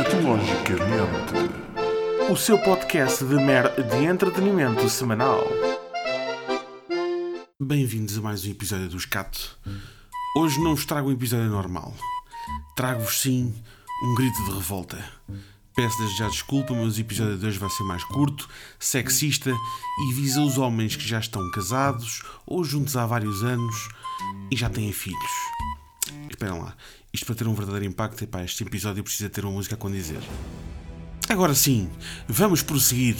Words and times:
Escatologicamente, 0.00 1.34
o 2.32 2.34
seu 2.34 2.58
podcast 2.62 3.22
de 3.22 3.34
mer 3.34 3.70
de 3.84 4.04
entretenimento 4.06 4.88
semanal. 4.88 5.42
Bem-vindos 7.60 8.16
a 8.16 8.22
mais 8.22 8.42
um 8.46 8.50
episódio 8.50 8.88
do 8.88 8.96
Escato. 8.96 9.58
Hoje 10.34 10.58
não 10.58 10.74
vos 10.74 10.86
trago 10.86 11.10
um 11.10 11.12
episódio 11.12 11.50
normal. 11.50 11.94
Trago-vos 12.74 13.20
sim 13.20 13.54
um 14.02 14.14
grito 14.14 14.42
de 14.46 14.52
revolta. 14.52 15.04
Peço 15.76 15.98
desde 15.98 16.16
já 16.16 16.28
desculpa, 16.28 16.72
mas 16.72 16.96
o 16.96 17.00
episódio 17.00 17.36
de 17.36 17.46
hoje 17.46 17.58
vai 17.58 17.68
ser 17.68 17.82
mais 17.82 18.02
curto, 18.04 18.48
sexista 18.78 19.50
e 19.50 20.14
visa 20.14 20.40
os 20.40 20.56
homens 20.56 20.96
que 20.96 21.06
já 21.06 21.18
estão 21.18 21.50
casados 21.50 22.22
ou 22.46 22.64
juntos 22.64 22.96
há 22.96 23.04
vários 23.04 23.44
anos 23.44 23.76
e 24.50 24.56
já 24.56 24.70
têm 24.70 24.92
filhos. 24.92 25.30
Esperem 26.40 26.58
lá, 26.58 26.74
isto 27.12 27.26
para 27.26 27.34
ter 27.34 27.46
um 27.46 27.52
verdadeiro 27.52 27.84
impacto, 27.84 28.24
epá, 28.24 28.42
este 28.42 28.62
episódio 28.64 29.04
precisa 29.04 29.28
ter 29.28 29.44
uma 29.44 29.52
música 29.52 29.74
a 29.74 29.78
condizer. 29.78 30.22
Agora 31.28 31.54
sim, 31.54 31.90
vamos 32.26 32.62
prosseguir. 32.62 33.16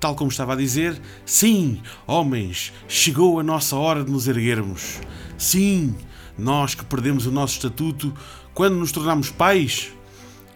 Tal 0.00 0.16
como 0.16 0.32
estava 0.32 0.54
a 0.54 0.56
dizer, 0.56 1.00
sim, 1.24 1.80
homens, 2.08 2.72
chegou 2.88 3.38
a 3.38 3.44
nossa 3.44 3.76
hora 3.76 4.02
de 4.02 4.10
nos 4.10 4.26
erguermos. 4.26 4.98
Sim, 5.38 5.94
nós 6.36 6.74
que 6.74 6.84
perdemos 6.84 7.24
o 7.24 7.30
nosso 7.30 7.54
estatuto 7.54 8.12
quando 8.52 8.74
nos 8.74 8.90
tornamos 8.90 9.30
pais. 9.30 9.92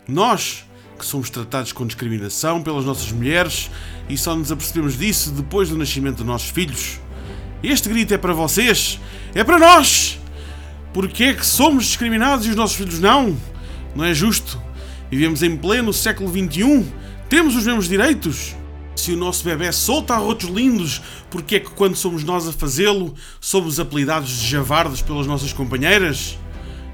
Nós 0.09 0.65
que 0.99 1.07
somos 1.07 1.31
tratados 1.31 1.71
com 1.71 1.87
discriminação 1.87 2.61
pelas 2.61 2.85
nossas 2.85 3.13
mulheres 3.13 3.71
e 4.09 4.19
só 4.19 4.35
nos 4.35 4.51
apercebemos 4.51 4.99
disso 4.99 5.31
depois 5.31 5.69
do 5.69 5.79
nascimento 5.79 6.17
dos 6.17 6.27
nossos 6.27 6.51
filhos. 6.51 6.99
Este 7.63 7.89
grito 7.89 8.13
é 8.13 8.19
para 8.19 8.33
vocês, 8.33 8.99
é 9.33 9.45
para 9.45 9.61
nós! 9.61 10.24
Porquê 10.95 11.25
é 11.25 11.35
que 11.35 11.45
somos 11.45 11.87
discriminados 11.87 12.47
e 12.47 12.51
os 12.51 12.57
nossos 12.57 12.77
filhos 12.77 13.01
não? 13.01 13.37
Não 13.97 14.05
é 14.05 14.15
justo. 14.15 14.63
Vivemos 15.11 15.43
em 15.43 15.57
pleno 15.57 15.93
século 15.93 16.31
XXI. 16.31 16.87
Temos 17.29 17.57
os 17.57 17.67
mesmos 17.67 17.89
direitos. 17.89 18.55
Se 18.95 19.11
o 19.11 19.17
nosso 19.17 19.43
bebê 19.45 19.73
solta 19.73 20.15
arrotos 20.15 20.49
lindos, 20.49 21.03
porquê 21.29 21.57
é 21.57 21.61
que 21.61 21.71
quando 21.71 21.97
somos 21.97 22.23
nós 22.23 22.47
a 22.47 22.53
fazê-lo, 22.53 23.13
somos 23.41 23.81
apelidados 23.81 24.39
de 24.39 24.47
javardos 24.47 25.03
pelas 25.03 25.27
nossas 25.27 25.53
companheiras? 25.53 26.39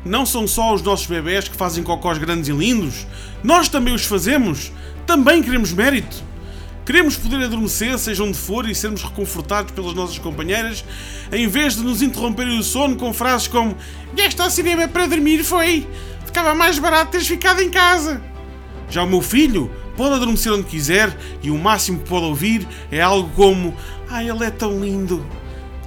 Não 0.02 0.24
são 0.24 0.48
só 0.48 0.72
os 0.72 0.80
nossos 0.80 1.06
bebés 1.06 1.46
que 1.46 1.54
fazem 1.54 1.84
cocós 1.84 2.16
grandes 2.16 2.48
e 2.48 2.52
lindos. 2.52 3.06
Nós 3.44 3.68
também 3.68 3.92
os 3.92 4.06
fazemos. 4.06 4.72
Também 5.06 5.42
queremos 5.42 5.74
mérito. 5.74 6.24
Queremos 6.90 7.16
poder 7.16 7.44
adormecer, 7.44 7.96
seja 8.00 8.24
onde 8.24 8.36
for, 8.36 8.68
e 8.68 8.74
sermos 8.74 9.04
reconfortados 9.04 9.70
pelas 9.70 9.94
nossas 9.94 10.18
companheiras, 10.18 10.84
em 11.30 11.46
vez 11.46 11.76
de 11.76 11.84
nos 11.84 12.02
interromperem 12.02 12.58
o 12.58 12.64
sono 12.64 12.96
com 12.96 13.12
frases 13.12 13.46
como 13.46 13.76
Vieste 14.12 14.42
ao 14.42 14.50
cinema 14.50 14.88
para 14.88 15.06
dormir, 15.06 15.44
foi? 15.44 15.86
Ficava 16.26 16.52
mais 16.52 16.80
barato 16.80 17.12
teres 17.12 17.28
ficado 17.28 17.62
em 17.62 17.70
casa. 17.70 18.20
Já 18.88 19.04
o 19.04 19.06
meu 19.06 19.22
filho 19.22 19.70
pode 19.96 20.16
adormecer 20.16 20.52
onde 20.52 20.64
quiser 20.64 21.16
e 21.40 21.48
o 21.52 21.56
máximo 21.56 22.00
que 22.00 22.08
pode 22.08 22.24
ouvir 22.24 22.66
é 22.90 23.00
algo 23.00 23.30
como 23.36 23.72
Ah, 24.08 24.24
ele 24.24 24.42
é 24.42 24.50
tão 24.50 24.80
lindo. 24.80 25.24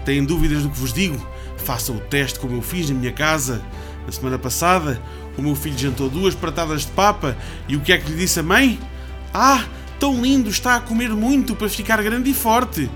Têm 0.06 0.24
dúvidas 0.24 0.64
do 0.64 0.70
que 0.70 0.80
vos 0.80 0.94
digo? 0.94 1.22
Façam 1.58 1.98
o 1.98 2.00
teste 2.00 2.40
como 2.40 2.56
eu 2.56 2.62
fiz 2.62 2.90
na 2.90 2.96
minha 2.96 3.12
casa. 3.12 3.62
Na 4.06 4.12
semana 4.14 4.40
passada, 4.40 5.02
o 5.38 5.42
meu 5.42 5.54
filho 5.54 5.78
jantou 5.78 6.08
duas 6.08 6.34
pratadas 6.34 6.84
de 6.84 6.92
papa 6.94 7.36
e 7.68 7.76
o 7.76 7.82
que 7.82 7.92
é 7.92 7.98
que 7.98 8.10
lhe 8.10 8.20
disse 8.20 8.40
a 8.40 8.44
mãe? 8.44 8.80
Ah, 9.34 9.66
tão 10.04 10.22
lindo, 10.22 10.50
está 10.50 10.76
a 10.76 10.82
comer 10.82 11.12
muito 11.12 11.56
para 11.56 11.70
ficar 11.70 12.04
grande 12.04 12.30
e 12.30 12.34
forte. 12.34 12.92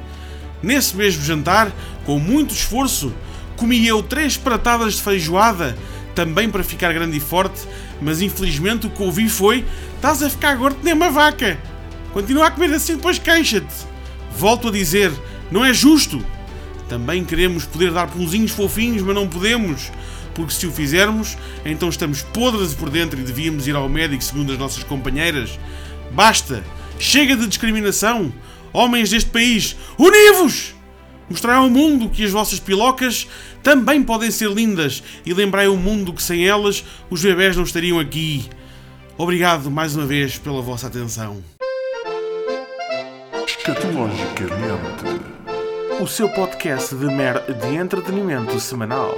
Nesse 0.62 0.94
mesmo 0.94 1.24
jantar, 1.24 1.72
com 2.06 2.20
muito 2.20 2.54
esforço, 2.54 3.14
comi 3.56 3.88
eu 3.88 4.04
três 4.04 4.36
pratadas 4.36 4.96
de 4.96 5.02
feijoada, 5.02 5.78
também 6.14 6.50
para 6.50 6.66
ficar 6.66 6.92
grande 6.92 7.16
e 7.16 7.22
forte, 7.22 7.66
mas 8.02 8.22
infelizmente 8.22 8.88
o 8.88 8.90
que 8.90 9.02
ouvi 9.02 9.30
foi: 9.30 9.64
estás 9.96 10.22
a 10.22 10.30
ficar 10.30 10.58
gordo 10.58 10.80
nem 10.84 10.94
uma 10.94 11.10
vaca. 11.10 11.58
Continua 12.12 12.48
a 12.48 12.52
comer 12.52 12.74
assim, 12.74 12.98
depois 12.98 13.18
queixa-te. 13.18 13.74
Volto 14.38 14.68
a 14.68 14.72
dizer: 14.72 15.10
não 15.50 15.64
é 15.64 15.74
justo. 15.74 16.22
Também 16.90 17.24
queremos 17.24 17.64
poder 17.64 17.94
dar 17.94 18.08
pãozinhos 18.08 18.52
fofinhos, 18.52 19.02
mas 19.02 19.16
não 19.16 19.30
podemos. 19.30 19.90
Porque 20.34 20.52
se 20.52 20.68
o 20.68 20.74
fizermos, 20.74 21.38
então 21.64 21.88
estamos 21.88 22.22
podres 22.22 22.74
por 22.74 22.90
dentro 22.90 23.18
e 23.18 23.24
devíamos 23.24 23.66
ir 23.66 23.78
ao 23.78 23.88
médico, 23.88 24.22
segundo 24.22 24.52
as 24.52 24.60
nossas 24.60 24.84
companheiras. 24.84 25.58
Basta! 26.12 26.62
Chega 27.00 27.36
de 27.36 27.48
discriminação! 27.48 28.34
Homens 28.74 29.10
deste 29.10 29.30
país, 29.30 29.76
univos! 29.98 30.76
Mostrai 31.30 31.58
ao 31.58 31.70
mundo 31.70 32.10
que 32.10 32.24
as 32.24 32.32
vossas 32.32 32.60
pilocas 32.60 33.28
também 33.62 34.02
podem 34.02 34.32
ser 34.32 34.50
lindas 34.50 35.04
e 35.26 35.34
lembrai 35.34 35.66
ao 35.66 35.76
mundo 35.76 36.14
que 36.14 36.24
sem 36.24 36.48
elas 36.48 36.86
os 37.10 37.22
bebés 37.22 37.56
não 37.56 37.64
estariam 37.64 38.00
aqui. 38.00 38.46
Obrigado 39.18 39.70
mais 39.70 39.96
uma 39.96 40.06
vez 40.06 40.38
pela 40.38 40.62
vossa 40.62 40.88
atenção. 40.88 41.44
Escatologicamente, 43.46 45.22
o 46.00 46.08
seu 46.08 46.30
podcast 46.30 46.96
de 46.96 47.06
mer 47.06 47.42
de 47.42 47.76
entretenimento 47.76 48.60
semanal. 48.60 49.18